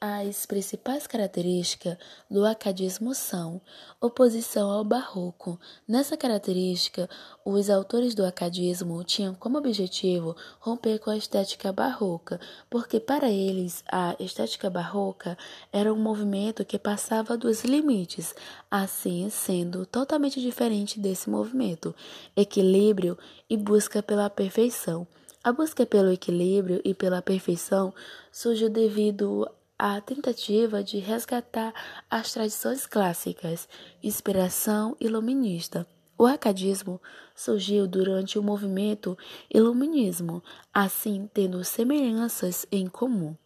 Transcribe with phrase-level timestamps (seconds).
[0.00, 1.96] As principais características
[2.30, 3.60] do acadismo são
[4.00, 5.58] oposição ao barroco.
[5.88, 7.10] Nessa característica,
[7.44, 12.38] os autores do acadismo tinham como objetivo romper com a estética barroca,
[12.70, 15.36] porque para eles a estética barroca
[15.72, 18.36] era um movimento que passava dos limites,
[18.70, 21.92] assim sendo totalmente diferente desse movimento,
[22.36, 23.18] equilíbrio
[23.50, 25.08] e busca pela perfeição.
[25.42, 27.92] A busca pelo equilíbrio e pela perfeição
[28.30, 31.72] surgiu devido a tentativa de resgatar
[32.10, 33.68] as tradições clássicas,
[34.02, 35.86] inspiração iluminista.
[36.18, 37.00] O acadismo
[37.34, 39.16] surgiu durante o movimento
[39.54, 40.42] iluminismo,
[40.74, 43.36] assim tendo semelhanças em comum.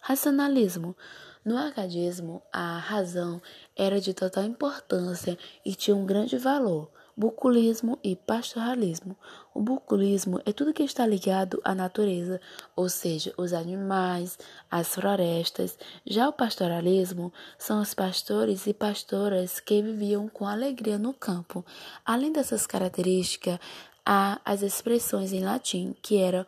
[0.00, 0.96] Racionalismo.
[1.44, 3.42] No acadismo, a razão
[3.76, 9.16] era de total importância e tinha um grande valor bucolismo e pastoralismo.
[9.54, 12.40] O bucolismo é tudo que está ligado à natureza,
[12.74, 14.38] ou seja, os animais,
[14.70, 15.78] as florestas.
[16.06, 21.64] Já o pastoralismo são os pastores e pastoras que viviam com alegria no campo.
[22.04, 23.58] Além dessas características,
[24.04, 26.46] há as expressões em latim que eram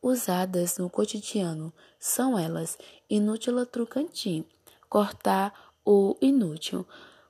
[0.00, 1.72] usadas no cotidiano.
[1.98, 4.44] São elas inútil trucantim,
[4.88, 5.52] cortar
[5.84, 6.86] o inútil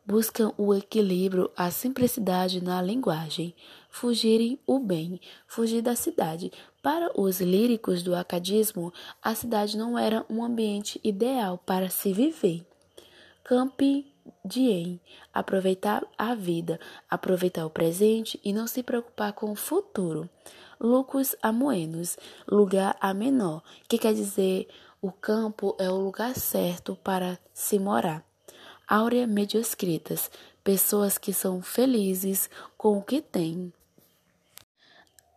[0.07, 3.55] buscam o equilíbrio, a simplicidade na linguagem,
[3.89, 6.53] fugirem o bem, fugir da cidade.
[6.83, 12.67] Para os líricos do acadismo, a cidade não era um ambiente ideal para se viver.
[13.43, 14.13] Campi
[14.45, 15.01] diem,
[15.33, 20.29] aproveitar a vida, aproveitar o presente e não se preocupar com o futuro.
[20.81, 24.69] Lucus amoenos, lugar a menor, que quer dizer
[25.01, 28.34] o campo é o lugar certo para se morar.
[28.87, 30.31] Áurea medioscritas,
[30.63, 33.73] pessoas que são felizes com o que têm.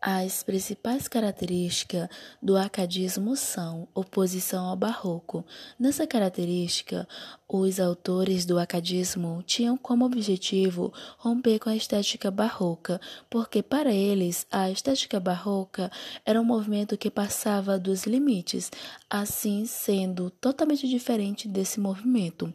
[0.01, 2.09] As principais características
[2.41, 5.45] do acadismo são oposição ao barroco.
[5.79, 7.07] Nessa característica,
[7.47, 14.45] os autores do acadismo tinham como objetivo romper com a estética barroca, porque para eles
[14.52, 15.89] a estética barroca
[16.25, 18.69] era um movimento que passava dos limites,
[19.09, 22.53] assim sendo totalmente diferente desse movimento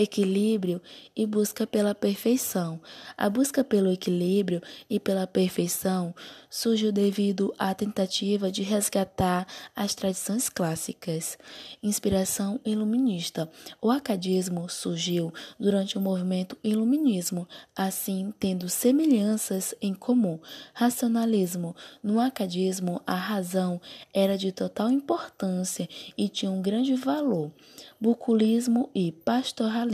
[0.00, 0.80] equilíbrio
[1.14, 2.80] e busca pela perfeição.
[3.16, 6.14] A busca pelo equilíbrio e pela perfeição
[6.48, 11.38] surgiu devido à tentativa de resgatar as tradições clássicas.
[11.82, 13.50] Inspiração iluminista.
[13.80, 17.46] O acadismo surgiu durante o movimento iluminismo,
[17.76, 20.38] assim tendo semelhanças em comum.
[20.72, 21.76] Racionalismo.
[22.02, 23.80] No acadismo, a razão
[24.12, 27.52] era de total importância e tinha um grande valor.
[28.00, 29.89] Bucolismo e pastoralismo.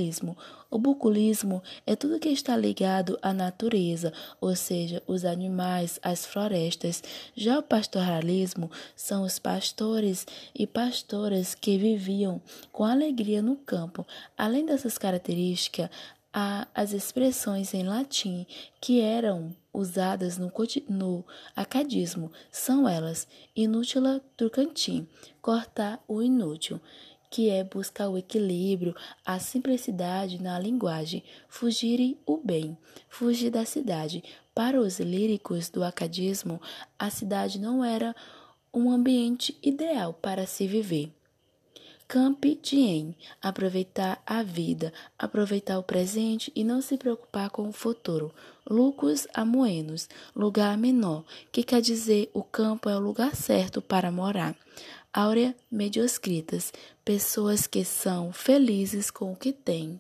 [0.71, 7.03] O bucolismo é tudo que está ligado à natureza, ou seja, os animais, as florestas.
[7.35, 14.07] Já o pastoralismo são os pastores e pastoras que viviam com alegria no campo.
[14.37, 15.89] Além dessas características,
[16.33, 18.47] há as expressões em latim
[18.79, 20.53] que eram usadas no,
[20.91, 21.25] no
[21.55, 22.31] acadismo.
[22.51, 25.09] São elas inútila trucantim,
[25.41, 26.79] cortar o inútil
[27.31, 28.95] que é buscar o equilíbrio,
[29.25, 32.77] a simplicidade na linguagem, fugirem o bem,
[33.09, 34.23] fugir da cidade.
[34.55, 36.61] Para os líricos do acadismo,
[36.99, 38.15] a cidade não era
[38.73, 41.13] um ambiente ideal para se viver.
[42.09, 48.33] Campi diem, aproveitar a vida, aproveitar o presente e não se preocupar com o futuro.
[48.69, 54.55] Lucus amoenos, lugar menor, que quer dizer o campo é o lugar certo para morar.
[55.17, 56.71] Áurea medioscritas,
[57.03, 59.97] pessoas que são felizes com o que têm.